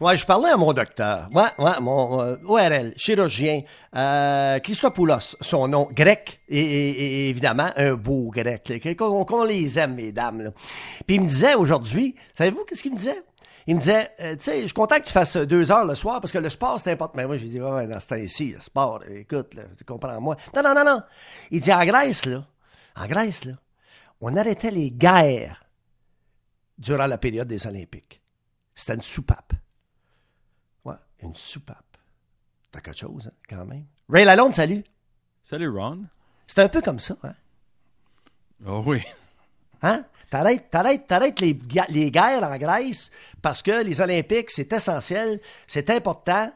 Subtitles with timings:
[0.00, 1.28] Ouais, je parlais à mon docteur.
[1.32, 3.62] Ouais, ouais, mon euh, ORL, chirurgien,
[3.96, 9.94] euh, Christopoulos, son nom grec, et, et- et évidemment un beau grec, qu'on les aime,
[9.94, 10.42] mesdames.
[10.42, 10.50] Là.
[11.06, 13.22] Puis il me disait aujourd'hui, savez-vous qu'est-ce qu'il me disait?
[13.68, 15.94] Il me disait, euh, tu sais, je suis content que tu fasses deux heures le
[15.96, 17.14] soir parce que le sport, c'est important.
[17.16, 20.36] Mais moi, j'ai dit, ouais, ouais, dans ce temps-ci, le sport, écoute, là, tu comprends-moi.
[20.54, 21.02] Non, non, non, non.
[21.50, 22.46] Il dit, en Grèce, là,
[22.94, 23.54] en Grèce, là,
[24.20, 25.64] on arrêtait les guerres
[26.78, 28.20] durant la période des Olympiques.
[28.74, 29.52] C'était une soupape.
[31.22, 31.96] Une soupape.
[32.70, 33.86] T'as quelque chose, hein, quand même?
[34.08, 34.84] Ray Lalonde, salut.
[35.42, 36.04] Salut Ron.
[36.46, 37.34] C'est un peu comme ça, hein?
[38.66, 39.02] Oh oui.
[39.82, 40.04] Hein?
[40.30, 43.10] T'arrêtes, t'arrêtes, t'arrêtes les, les guerres en Grèce
[43.40, 46.52] parce que les Olympiques, c'est essentiel, c'est important.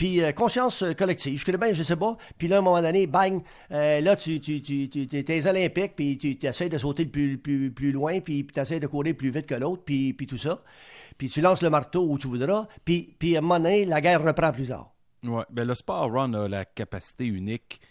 [0.00, 2.16] Puis euh, conscience euh, collective, je connais bien, je sais pas.
[2.38, 5.92] Puis là, à un moment donné, bang, euh, là, tu, tu, tu, tu t'es olympique,
[5.94, 9.14] puis tu, essaies de sauter le plus, plus, plus loin, puis tu essaies de courir
[9.14, 10.62] plus vite que l'autre, puis, puis tout ça.
[11.18, 14.00] Puis tu lances le marteau où tu voudras, puis, puis à un moment donné, la
[14.00, 14.90] guerre reprend plus tard.
[15.22, 15.44] Ouais.
[15.50, 17.82] Ben, le sport, Ron, a la capacité unique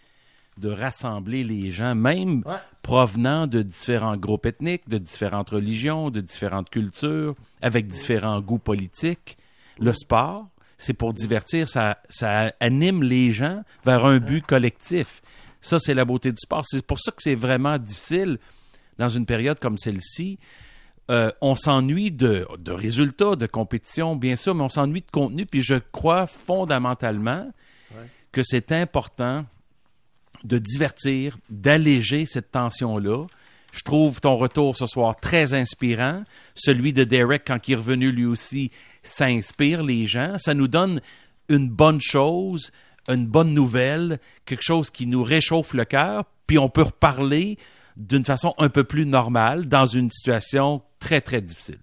[0.58, 2.56] de rassembler les gens, même Ouais.
[2.82, 9.38] provenant de différents groupes ethniques, de différentes religions, de différentes cultures, avec différents goûts politiques.
[9.78, 10.48] Le sport,
[10.80, 15.22] c'est pour divertir, ça, ça anime les gens vers un but collectif.
[15.60, 16.64] Ça, c'est la beauté du sport.
[16.66, 18.40] C'est pour ça que c'est vraiment difficile
[18.98, 20.40] dans une période comme celle-ci.
[21.12, 25.46] Euh, on s'ennuie de, de résultats, de compétition, bien sûr, mais on s'ennuie de contenu.
[25.46, 27.52] Puis je crois fondamentalement
[28.32, 29.46] que c'est important
[30.46, 33.26] de divertir, d'alléger cette tension-là.
[33.74, 36.24] Je trouve ton retour ce soir très inspirant.
[36.56, 38.72] Celui de Derek, quand il est revenu lui aussi,
[39.10, 40.38] ça inspire les gens.
[40.38, 41.02] Ça nous donne
[41.50, 42.72] une bonne chose,
[43.08, 47.58] une bonne nouvelle, quelque chose qui nous réchauffe le cœur, puis on peut reparler
[47.98, 51.80] d'une façon un peu plus normale dans une situation très, très difficile.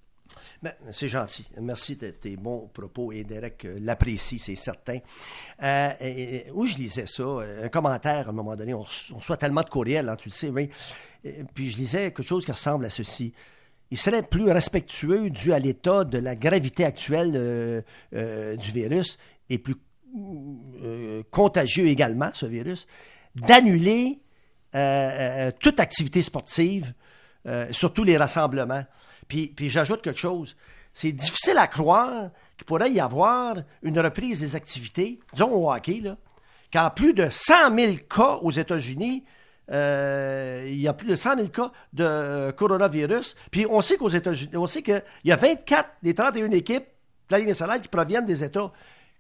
[0.62, 1.44] Ben, c'est gentil.
[1.60, 4.98] Merci de tes bons propos et Derek euh, l'apprécie, c'est certain.
[5.62, 5.90] Euh,
[6.54, 7.24] où je lisais ça,
[7.62, 10.30] un commentaire à un moment donné, on, reço- on reçoit tellement de courriels, hein, tu
[10.30, 10.48] le sais.
[10.48, 13.34] Euh, Puis je lisais quelque chose qui ressemble à ceci.
[13.90, 17.82] Il serait plus respectueux dû à l'état de la gravité actuelle euh,
[18.14, 19.76] euh, du virus et plus
[20.82, 22.86] euh, contagieux également, ce virus,
[23.34, 24.20] d'annuler
[25.60, 26.92] toute activité sportive,
[27.70, 28.84] surtout les rassemblements.
[29.26, 30.54] Puis, j'ajoute quelque chose.
[30.92, 36.00] C'est difficile à croire qu'il pourrait y avoir une reprise des activités, disons au hockey,
[36.00, 36.18] là,
[36.70, 39.24] qu'en plus de 100 000 cas aux États-Unis,
[39.68, 43.34] il y a plus de 100 000 cas de euh, coronavirus.
[43.50, 46.84] Puis on sait qu'aux États-Unis, on sait qu'il y a 24 des 31 équipes
[47.28, 48.70] de la Ligue nationale qui proviennent des États.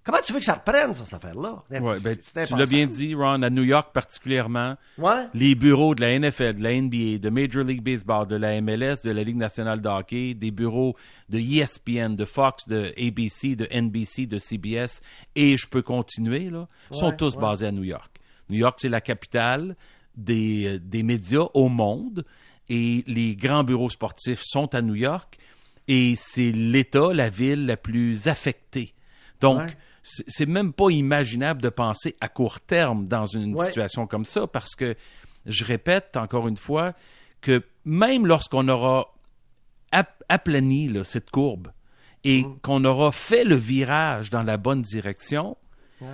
[0.04, 1.64] Comment tu veux que ça reprenne, ça, cette affaire-là?
[1.68, 5.26] Ouais, ben, tu l'as bien dit, Ron, à New York particulièrement, Ouais.
[5.34, 9.02] les bureaux de la NFL, de la NBA, de Major League Baseball, de la MLS,
[9.02, 10.94] de la Ligue nationale de hockey, des bureaux
[11.28, 15.02] de ESPN, de Fox, de ABC, de NBC, de CBS,
[15.34, 18.20] et je peux continuer, là, sont Ouais, tous basés à New York.
[18.48, 19.74] New York, c'est la capitale
[20.16, 22.24] des, des médias au monde,
[22.68, 25.38] et les grands bureaux sportifs sont à New York,
[25.88, 28.92] et c'est l'État, la ville la plus affectée.
[29.40, 29.66] Donc, Ouais.
[30.02, 33.66] c'est même pas imaginable de penser à court terme dans une Ouais.
[33.66, 34.94] situation comme ça parce que
[35.46, 36.94] je répète encore une fois
[37.40, 39.14] que même lorsqu'on aura
[39.92, 41.68] ap- aplani là, cette courbe
[42.24, 42.58] et Mm.
[42.62, 45.56] qu'on aura fait le virage dans la bonne direction,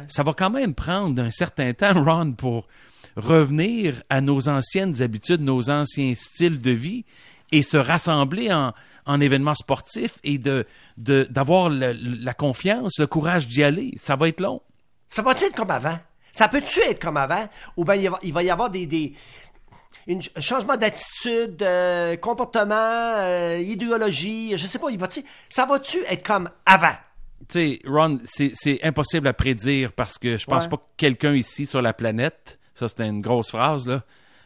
[0.09, 2.69] ça va quand même prendre un certain temps, Ron, pour
[3.17, 7.05] revenir à nos anciennes habitudes, nos anciens styles de vie
[7.51, 8.73] et se rassembler en,
[9.07, 10.67] en événements sportifs et de
[10.99, 13.95] de- d'avoir la confiance, le courage d'y aller.
[13.97, 14.61] Ça va être long.
[15.09, 15.99] Ça va-tu être comme avant?
[16.35, 17.49] Ça peut-tu être comme avant?
[17.77, 19.15] Ou bien il, va- il va y avoir des, des
[20.09, 25.09] un changement d'attitude, de comportement, euh, idéologie, je sais pas, il va
[25.49, 26.95] ça va-tu être comme avant?
[27.49, 30.71] Tu sais, Ron, c'est c'est impossible à prédire parce que je pense Ouais.
[30.71, 34.03] pas que quelqu'un ici sur la planète, ça c'était une grosse phrase, là,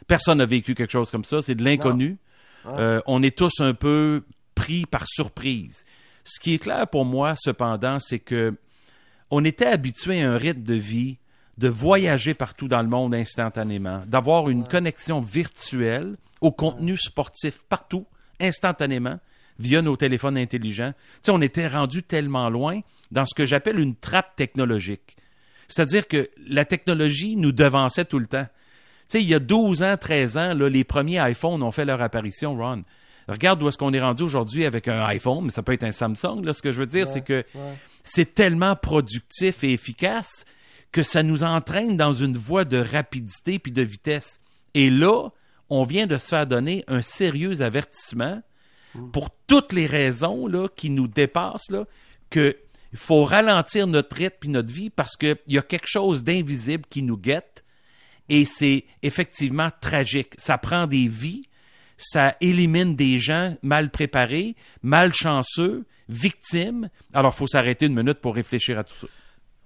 [0.07, 2.17] personne n'a vécu quelque chose comme ça, c'est de l'inconnu.
[2.65, 4.23] Euh, on est tous un peu
[4.55, 5.85] pris par surprise.
[6.23, 8.53] Ce qui est clair pour moi, cependant, c'est que
[9.31, 11.17] on était habitué à un rythme de vie,
[11.57, 18.05] de voyager partout dans le monde instantanément, d'avoir une connexion virtuelle au contenu sportif partout,
[18.39, 19.19] instantanément,
[19.59, 20.93] via nos téléphones intelligents.
[20.95, 22.81] Tu sais, on était rendu tellement loin
[23.11, 25.17] dans ce que j'appelle une trappe technologique.
[25.67, 28.45] C'est-à-dire que la technologie nous devançait tout le temps.
[28.45, 31.85] Tu sais, il y a 12 ans, 13 ans, là, les premiers iPhones ont fait
[31.85, 32.83] leur apparition, Ron.
[33.27, 35.91] Regarde où est-ce qu'on est rendu aujourd'hui avec un iPhone, mais ça peut être un
[35.91, 36.43] Samsung.
[36.43, 36.53] Là.
[36.53, 37.43] Ce que je veux dire, c'est que
[38.03, 40.45] c'est tellement productif et efficace
[40.93, 44.39] que ça nous entraîne dans une voie de rapidité puis de vitesse.
[44.73, 45.29] Et là,
[45.69, 48.41] on vient de se faire donner un sérieux avertissement
[49.11, 51.85] pour toutes les raisons là, qui nous dépassent, là,
[52.29, 52.55] que
[52.93, 56.85] Il faut ralentir notre rythme et notre vie parce qu'il y a quelque chose d'invisible
[56.89, 57.63] qui nous guette
[58.29, 60.33] et c'est effectivement tragique.
[60.37, 61.43] Ça prend des vies,
[61.97, 66.89] ça élimine des gens mal préparés, malchanceux, victimes.
[67.13, 69.07] Alors, il faut s'arrêter une minute pour réfléchir à tout ça.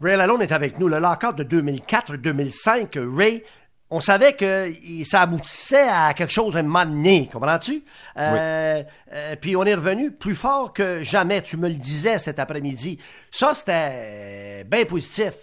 [0.02, 0.88] Ray Lalonde est avec nous.
[0.88, 3.44] Le de 2004-2005, Ray,
[3.94, 4.74] on savait que
[5.04, 7.84] ça aboutissait à quelque chose à un moment donné, comprends-tu?
[8.16, 12.40] Euh, euh, puis on est revenu plus fort que jamais, tu me le disais cet
[12.40, 13.00] après-midi.
[13.32, 15.34] Ça, c'était bien positif.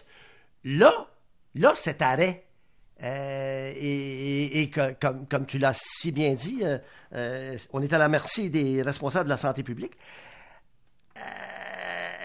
[0.65, 1.09] Là,
[1.57, 2.47] là, cet arrêt,
[3.03, 6.63] euh, et, comme, comme, tu l'as si bien dit,
[7.75, 9.93] on est à la merci des responsables de la santé publique.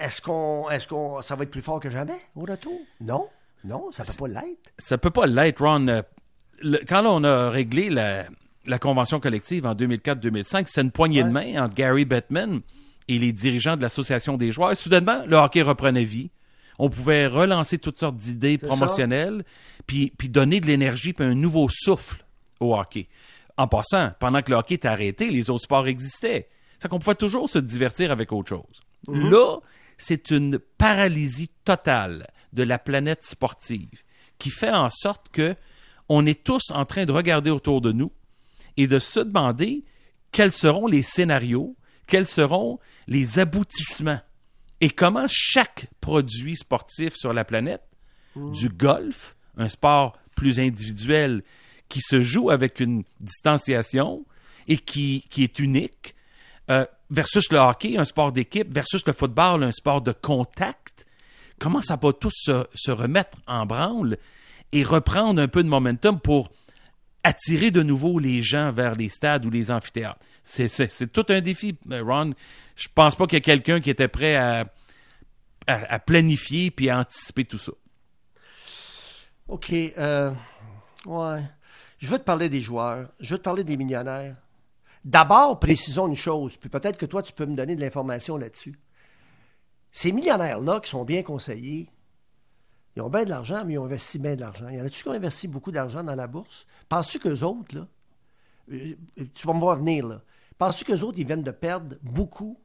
[0.01, 2.79] est-ce qu'on, est-ce qu'on, ça va être plus fort que jamais au retour?
[3.01, 3.27] Non.
[3.63, 4.74] Non, ça peut pas l'être.
[4.77, 6.04] Ça peut pas l'être, Ron
[6.88, 11.75] quand on a réglé la, convention collective en 2004-2005, c'est une poignée de main entre
[11.75, 12.62] Gary Bettman
[13.07, 14.75] et les dirigeants de l'association des joueurs.
[14.77, 16.31] soudainement, le hockey reprenait vie.
[16.80, 19.44] On pouvait relancer toutes sortes d'idées promotionnelles,
[19.86, 22.25] puis, puis donner de l'énergie, puis un nouveau souffle
[22.59, 23.09] au hockey.
[23.57, 26.50] En passant, pendant que le hockey était arrêté, les autres sports existaient.
[26.80, 28.81] Fait qu'on pouvait toujours se divertir avec autre chose.
[29.07, 29.30] Mm-hmm.
[29.30, 29.59] Là,
[29.98, 34.03] c'est une paralysie totale de la planète sportive
[34.39, 35.55] qui fait en sorte que
[36.09, 38.11] on est tous en train de regarder autour de nous
[38.77, 39.83] et de se demander
[40.31, 41.75] quels seront les scénarios,
[42.07, 44.19] quels seront les aboutissements
[44.81, 47.83] et comment chaque produit sportif sur la planète,
[48.35, 48.51] mmh.
[48.51, 51.44] du golf, un sport plus individuel
[51.88, 54.25] qui se joue avec une distanciation
[54.67, 56.15] et qui, est unique,
[56.69, 60.82] euh, versus le hockey, un sport d'équipe, versus le football, un sport de contact,
[61.63, 64.18] comment ça va tous se remettre en branle
[64.74, 66.50] et reprendre un peu de momentum pour
[67.24, 70.19] attirer de nouveau les gens vers les stades ou les amphithéâtres?
[70.44, 72.33] C'est tout un défi, Ron.
[72.75, 74.65] Je pense pas qu'il y ait quelqu'un qui était prêt à,
[75.68, 77.71] à, planifier puis à anticiper tout ça.
[79.48, 79.71] OK.
[79.71, 80.31] Euh,
[81.06, 81.44] ouais.
[82.00, 83.07] Je veux te parler des joueurs.
[83.21, 84.36] Je veux te parler des millionnaires.
[85.06, 88.77] D'abord, précisons une chose, puis peut-être que toi, tu peux me donner de l'information là-dessus.
[89.95, 91.88] Ces millionnaires-là qui sont bien conseillés,
[92.95, 94.68] ils ont bien de l'argent, mais ils ont investi bien de l'argent.
[94.68, 96.66] Il y en a-tu qui ont investi beaucoup d'argent dans la bourse?
[96.90, 97.88] Penses-tu qu'eux autres, là,
[98.72, 98.95] euh,
[99.36, 100.22] tu vas me voir venir, là,
[100.57, 102.57] penses-tu qu'eux autres, ils viennent de perdre beaucoup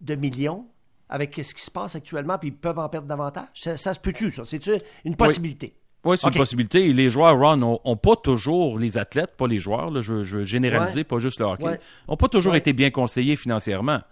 [0.00, 0.64] de millions
[1.08, 3.48] avec ce qui se passe actuellement, puis ils peuvent en perdre davantage?
[3.52, 4.44] Ça, se peut-tu, ça?
[4.44, 4.64] C'est
[5.04, 5.74] une possibilité?
[6.04, 6.88] Oui, c'est une possibilité.
[6.88, 10.38] Et les joueurs, Ron, n'ont pas toujours, les athlètes, pas les joueurs, là, je, je
[10.38, 14.02] veux généraliser, pas juste le hockey, n'ont pas toujours été bien conseillés financièrement.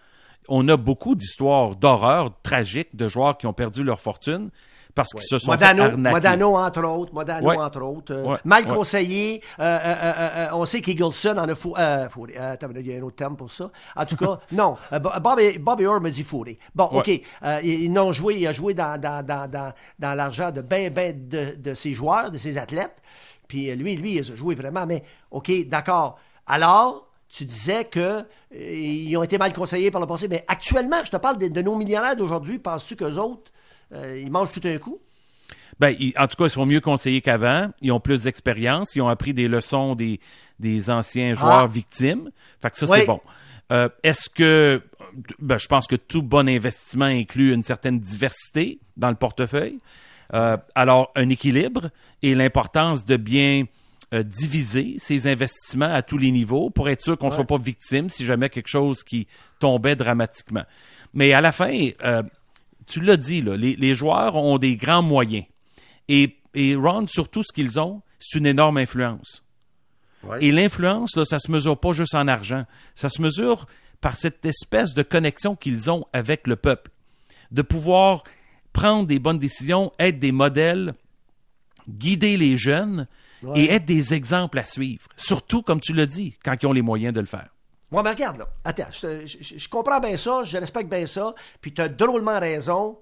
[0.48, 4.50] On a beaucoup d'histoires d'horreur tragiques de joueurs qui ont perdu leur fortune
[4.94, 7.12] parce qu'ils se sont Modano, Modano, entre autres.
[7.12, 8.14] Modano, entre autres.
[8.14, 9.42] Euh, mal conseillé.
[9.58, 11.74] Euh, euh, on sait qu'Eagleson en a fou,
[12.10, 12.34] fourré.
[12.34, 13.70] il y a un autre terme pour ça.
[13.96, 14.76] En tout cas, non.
[15.20, 16.58] Bobby, Bobby Orr me dit fourré.
[16.74, 17.10] Bon, OK.
[17.64, 18.36] ils n'ont joué.
[18.38, 21.92] Il a joué dans, dans, dans, dans, dans l'argent de ben, ben de, de ses
[21.92, 23.02] joueurs, de ses athlètes.
[23.48, 24.86] Puis lui, lui, il a joué vraiment.
[24.86, 26.18] Mais, OK, d'accord.
[26.46, 30.28] Alors, tu disais qu'ils ont été mal conseillés par le passé.
[30.28, 32.60] Mais actuellement, je te parle de, de nos millionnaires d'aujourd'hui.
[32.60, 33.50] Penses-tu qu'eux autres
[33.92, 35.00] euh, ils mangent tout un coup?
[35.80, 37.70] Ben, en tout cas, ils sont mieux conseillés qu'avant.
[37.80, 38.94] Ils ont plus d'expérience.
[38.94, 40.20] Ils ont appris des leçons des,
[40.60, 41.66] des anciens joueurs ah.
[41.66, 42.30] victimes.
[42.62, 43.20] Fait que ça, c'est bon.
[43.72, 44.80] Euh, est-ce que.
[45.40, 49.80] Ben, je pense que tout bon investissement inclut une certaine diversité dans le portefeuille.
[50.34, 51.90] Euh, alors, un équilibre
[52.22, 53.64] et l'importance de bien
[54.22, 58.10] diviser ces investissements à tous les niveaux pour être sûr qu'on ne soit pas victime
[58.10, 59.26] si jamais quelque chose qui
[59.58, 60.64] tombait dramatiquement.
[61.14, 61.90] Mais à la fin,
[62.86, 65.44] tu l'as dit, là, les, joueurs ont des grands moyens.
[66.08, 69.44] Et, et Ron, surtout ce qu'ils ont, c'est une énorme influence.
[70.40, 72.64] Et l'influence, ça se mesure pas juste en argent.
[72.94, 73.66] Ça se mesure
[74.00, 76.90] par cette espèce de connexion qu'ils ont avec le peuple.
[77.50, 78.24] De pouvoir
[78.72, 80.94] prendre des bonnes décisions, être des modèles,
[81.88, 83.06] guider les jeunes
[83.54, 85.06] et être des exemples à suivre.
[85.16, 87.48] Surtout, comme tu l'as dit, quand ils ont les moyens de le faire.
[87.90, 88.48] Moi, mais regarde, là.
[88.64, 92.98] Attends, je, comprends bien ça, je respecte bien ça, puis tu as drôlement raison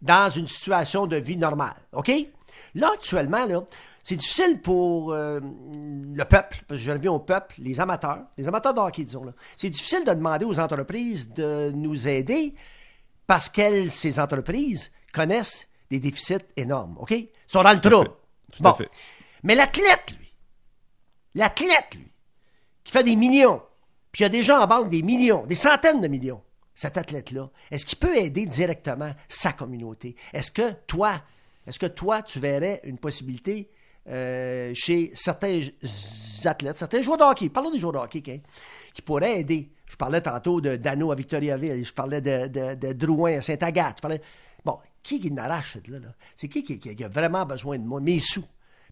[0.00, 1.76] dans une situation de vie normale.
[1.92, 2.10] OK?
[2.74, 3.62] Là, actuellement, là,
[4.02, 8.48] c'est difficile pour euh, le peuple, parce que je reviens au peuple, les amateurs, les
[8.48, 9.24] amateurs de hockey, disons.
[9.24, 9.32] Là.
[9.56, 12.54] C'est difficile de demander aux entreprises de nous aider
[13.26, 16.96] parce qu'elles, ces entreprises, connaissent des déficits énormes.
[16.98, 17.12] OK?
[17.12, 18.04] Ils sont dans le trou.
[18.60, 18.72] Bon.
[18.74, 18.90] Fait.
[19.42, 20.32] Mais l'athlète, lui,
[21.34, 22.12] l'athlète, lui,
[22.84, 23.62] qui fait des millions,
[24.10, 26.42] puis il y a des gens en banque des millions, des centaines de millions.
[26.74, 30.16] Cet athlète-là, est-ce qu'il peut aider directement sa communauté?
[30.32, 31.22] Est-ce que toi,
[31.66, 33.70] est-ce que toi, tu verrais une possibilité
[34.08, 35.60] euh, chez certains
[36.44, 38.42] athlètes, certains joueurs de hockey, parlons des joueurs de hockey,
[38.92, 39.70] qui pourraient aider.
[39.86, 44.00] Je parlais tantôt de Dano à Victoriaville, je parlais de, de, Drouin à Saint-Agathe.
[44.64, 46.08] Bon, qui qui n'arrache là, là?
[46.34, 48.00] C'est qui qui a vraiment besoin de moi?
[48.00, 48.44] Mes sous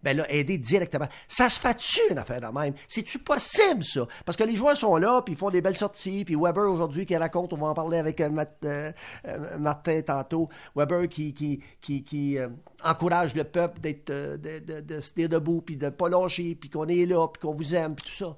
[0.02, 1.08] ben là, aider directement.
[1.28, 2.74] Ça se fait-tu, une affaire de même?
[2.88, 4.06] C'est-tu possible, ça?
[4.24, 7.06] Parce que les joueurs sont là, puis ils font des belles sorties, puis Weber, aujourd'hui,
[7.06, 8.30] qui raconte, on va en parler avec euh,
[8.64, 8.92] euh,
[9.26, 12.38] euh, Martin tantôt, Weber qui, qui, qui, qui
[12.82, 16.54] encourage le peuple d'être, de, de, de, se tenir debout, puis de ne pas lâcher,
[16.54, 18.36] puis qu'on est là, puis qu'on vous aime, puis tout ça.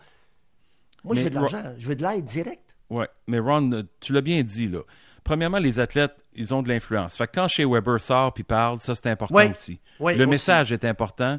[1.05, 2.77] Moi, je veux de l'argent, je veux de l'aide directe.
[2.91, 4.81] Oui, mais Ron, tu l'as bien dit, là.
[5.25, 7.17] Premièrement, les athlètes, ils ont de l'influence.
[7.17, 9.81] Fait que quand chez Weber sort puis parle, ça c'est important aussi.
[10.01, 11.39] le message est important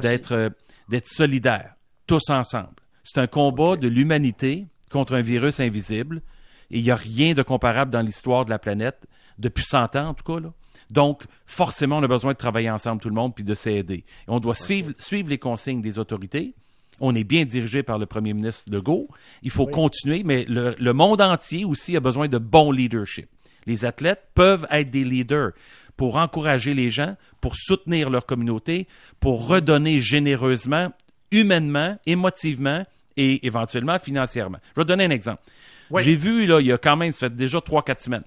[0.00, 0.50] d'être euh,
[0.88, 1.74] d'être solidaire,
[2.06, 2.74] tous ensemble.
[3.02, 6.22] C'est un combat de l'humanité contre un virus invisible.
[6.70, 9.06] Et il n'y a rien de comparable dans l'histoire de la planète,
[9.38, 10.40] depuis 100 ans en tout cas.
[10.40, 10.52] Là.
[10.90, 14.04] Donc, forcément, on a besoin de travailler ensemble, tout le monde, puis de s'aider.
[14.28, 14.92] On doit suivre,
[15.28, 16.54] les consignes des autorités.
[17.00, 19.08] On est bien dirigé par le premier ministre Legault.
[19.42, 23.28] Il faut continuer, mais le, le, monde entier aussi a besoin de bon leadership.
[23.66, 25.52] Les athlètes peuvent être des leaders
[25.96, 28.88] pour encourager les gens, pour soutenir leur communauté,
[29.20, 30.92] pour redonner généreusement,
[31.30, 32.84] humainement, émotivement
[33.16, 34.58] et éventuellement financièrement.
[34.76, 35.42] Je vais donner un exemple.
[35.98, 38.24] J'ai vu, là, il y a quand même, ça fait déjà 3-4 semaines,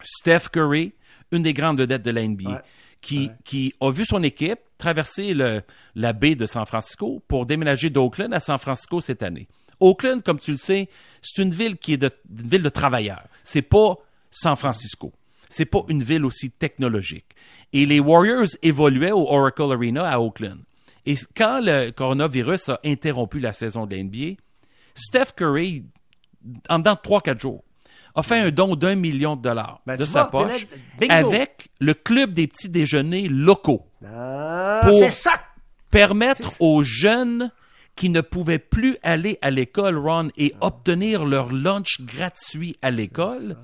[0.00, 0.92] Steph Curry,
[1.30, 2.62] une des grandes vedettes de la NBA,
[3.00, 5.62] qui, qui a vu son équipe traverser le,
[5.94, 9.48] la baie de San Francisco pour déménager d'Oakland à San Francisco cette année.
[9.80, 10.88] Oakland, comme tu le sais,
[11.20, 13.26] c'est une ville qui est de, une ville de travailleurs.
[13.42, 13.96] C'est pas
[14.30, 15.12] San Francisco.
[15.48, 17.26] C'est pas une ville aussi technologique.
[17.72, 20.58] Et les Warriors évoluaient au Oracle Arena à Oakland.
[21.06, 24.40] Et quand le coronavirus a interrompu la saison de l'NBA,
[24.94, 25.84] Steph Curry,
[26.68, 27.64] en dedans de 3-4 jours,
[28.14, 30.66] a fait un don d'un million de dollars ben, de sa poche
[31.08, 33.86] avec le club des petits déjeuners locaux.
[34.12, 35.00] Ah, pour
[35.90, 37.50] permettre aux jeunes
[37.96, 43.56] qui ne pouvaient plus aller à l'école, Ron, et obtenir leur lunch gratuit à l'école,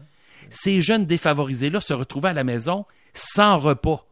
[0.48, 4.06] ces jeunes défavorisés-là se retrouvaient à la maison sans repas.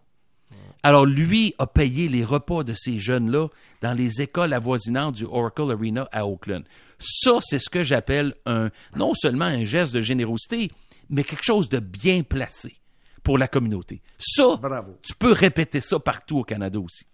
[0.83, 3.49] Alors, lui a payé les repas de ces jeunes-là
[3.83, 6.65] dans les écoles avoisinantes du Oracle Arena à Oakland.
[6.99, 10.71] Ça, c'est ce que j'appelle un, non seulement un geste de générosité,
[11.11, 12.77] mais quelque chose de bien placé
[13.23, 14.01] pour la communauté.
[14.19, 14.59] Ça,
[15.03, 17.05] tu peux répéter ça partout au Canada aussi.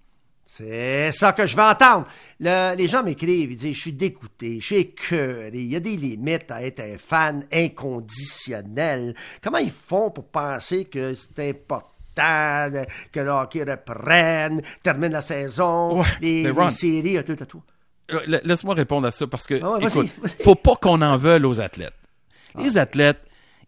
[0.47, 2.07] C'est ça que je veux entendre.
[2.39, 5.97] les gens m'écrivent, ils disent, je suis dégoûté, je suis écœuré, il y a des
[5.97, 9.15] limites à être un fan inconditionnel.
[9.43, 12.71] Comment ils font pour penser que c'est important
[13.11, 17.63] que le hockey reprenne, termine la saison, les, séries, tout, tout, tout?
[18.13, 21.61] Euh, laisse-moi répondre à ça parce que, ah écoute, faut pas qu'on en veuille aux
[21.61, 21.95] athlètes.
[22.55, 22.61] Ah.
[22.63, 23.23] Les athlètes,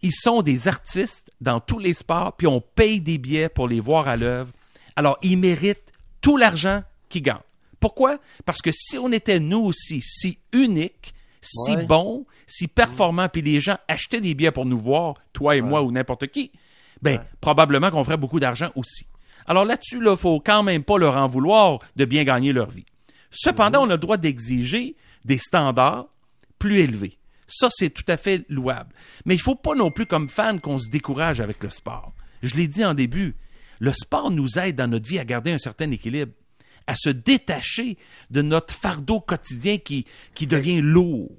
[0.07, 3.81] ils sont des artistes dans tous les sports, puis on paye des billets pour les
[3.81, 4.53] voir à l'œuvre.
[4.95, 7.39] Alors, ils méritent tout l'argent qu'ils gagnent.
[7.81, 8.19] Pourquoi?
[8.45, 13.61] Parce que si on était nous aussi si uniques, si bons, si performants, puis les
[13.61, 16.53] gens achetaient des billets pour nous voir, toi et moi ou n'importe qui,
[17.03, 19.07] ben probablement qu'on ferait beaucoup d'argent aussi.
[19.47, 22.71] Alors là-dessus, il ne faut quand même pas leur en vouloir de bien gagner leur
[22.71, 22.87] vie.
[23.31, 26.07] Cependant, on a le droit d'exiger des standards
[26.59, 27.19] plus élevés.
[27.49, 28.95] Ça, c'est tout à fait louable.
[29.25, 32.13] Mais il ne faut pas non plus, comme fan, qu'on se décourage avec le sport.
[32.43, 33.37] Je l'ai dit en début,
[33.81, 36.33] le sport nous aide dans notre vie à garder un certain équilibre,
[36.87, 37.99] à se détacher
[38.31, 41.31] de notre fardeau quotidien qui, qui devient lourd.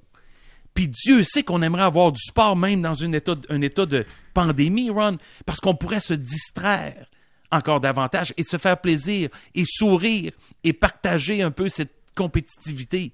[0.74, 4.06] Puis Dieu sait qu'on aimerait avoir du sport même dans un état, un état de
[4.34, 7.06] pandémie, Ron, parce qu'on pourrait se distraire
[7.50, 10.32] encore davantage et se faire plaisir et sourire
[10.64, 13.12] et partager un peu cette compétitivité.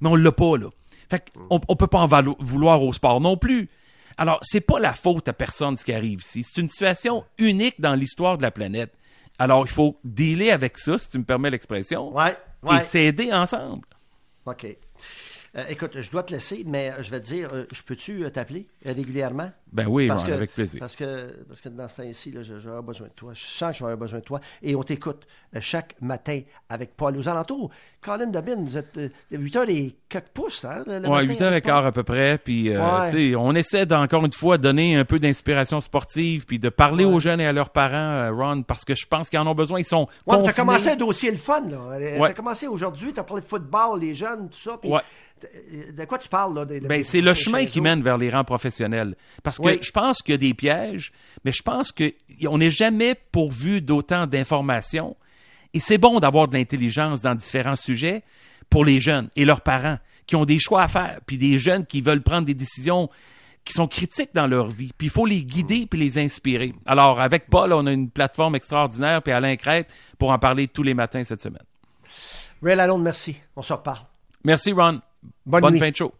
[0.00, 0.68] Mais on l'a pas, là.
[1.12, 3.68] Fait on, ne peut pas en vouloir au sport non plus.
[4.16, 6.42] Alors, c'est pas la faute à personne ce qui arrive ici.
[6.42, 8.94] C'est une situation unique dans l'histoire de la planète.
[9.38, 12.34] Alors, il faut dealer avec ça, si tu me permets l'expression, ouais,
[12.70, 13.86] et s'aider ensemble.
[14.46, 14.66] OK.
[15.54, 18.30] Euh, écoute, je dois te laisser, mais je vais te dire, euh, je peux-tu euh,
[18.30, 19.50] t'appeler régulièrement?
[19.70, 20.80] Ben oui, avec plaisir.
[20.80, 23.32] Parce que, parce que dans ce temps-ci, je, vais avoir besoin de toi.
[23.34, 24.40] Je sens que je vais avoir besoin de toi.
[24.62, 25.26] Et on t'écoute
[25.60, 27.16] chaque matin avec Paul.
[27.16, 27.70] Aux alentours,
[28.02, 28.98] Colin Dabin, vous êtes
[29.32, 30.84] 8h et quelques pouces, hein?
[30.86, 32.36] Oui, 8h et quart à peu près.
[32.36, 32.70] Puis,
[33.36, 37.40] on essaie d'encore une fois donner un peu d'inspiration sportive, puis de parler aux jeunes
[37.40, 39.78] et à leurs parents, Ron, parce que je pense qu'ils en ont besoin.
[39.80, 40.06] Ils sont.
[40.28, 41.98] tu as commencé un dossier le fun, là.
[41.98, 44.76] Tu as commencé aujourd'hui, tu as parlé de football, les jeunes, tout ça.
[44.76, 44.90] Puis
[45.96, 46.64] de quoi tu parles, là?
[46.64, 49.16] Ben, c'est le chemin qui mène vers les rangs professionnels.
[49.42, 51.12] Parce que je pense qu'il y a des pièges,
[51.44, 55.16] mais je pense qu'on n'est jamais pourvu d'autant d'informations.
[55.74, 58.22] Et c'est bon d'avoir de l'intelligence dans différents sujets
[58.68, 61.84] pour les jeunes et leurs parents qui ont des choix à faire, puis des jeunes
[61.86, 63.10] qui veulent prendre des décisions
[63.64, 64.92] qui sont critiques dans leur vie.
[64.96, 66.74] Puis il faut les guider puis les inspirer.
[66.86, 70.82] Alors, avec Paul, on a une plateforme extraordinaire, puis Alain Crête pour en parler tous
[70.82, 71.62] les matins cette semaine.
[72.62, 73.36] Ray Lalonde, merci.
[73.56, 74.04] On se reparle.
[74.44, 75.00] Merci, Ron.
[75.46, 76.12] Bonne, fin de show.